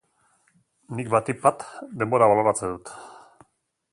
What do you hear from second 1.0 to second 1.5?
batik